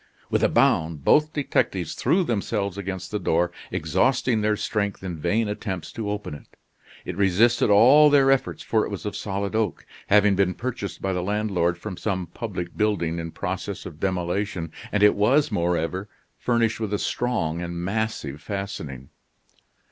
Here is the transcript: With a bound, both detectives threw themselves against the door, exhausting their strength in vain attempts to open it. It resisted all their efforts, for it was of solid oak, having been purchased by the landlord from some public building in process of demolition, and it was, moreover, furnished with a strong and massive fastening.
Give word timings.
With 0.31 0.41
a 0.43 0.49
bound, 0.49 1.03
both 1.05 1.31
detectives 1.31 1.93
threw 1.93 2.23
themselves 2.23 2.75
against 2.75 3.11
the 3.11 3.19
door, 3.19 3.51
exhausting 3.69 4.41
their 4.41 4.55
strength 4.57 5.03
in 5.03 5.19
vain 5.19 5.47
attempts 5.47 5.91
to 5.91 6.09
open 6.09 6.33
it. 6.33 6.47
It 7.05 7.15
resisted 7.15 7.69
all 7.69 8.09
their 8.09 8.31
efforts, 8.31 8.63
for 8.63 8.83
it 8.83 8.89
was 8.89 9.05
of 9.05 9.15
solid 9.15 9.53
oak, 9.55 9.85
having 10.07 10.35
been 10.35 10.55
purchased 10.55 11.03
by 11.03 11.13
the 11.13 11.21
landlord 11.21 11.77
from 11.77 11.97
some 11.97 12.25
public 12.25 12.75
building 12.75 13.19
in 13.19 13.29
process 13.29 13.85
of 13.85 13.99
demolition, 13.99 14.71
and 14.91 15.03
it 15.03 15.13
was, 15.13 15.51
moreover, 15.51 16.09
furnished 16.35 16.79
with 16.79 16.95
a 16.95 16.97
strong 16.97 17.61
and 17.61 17.75
massive 17.83 18.41
fastening. 18.41 19.09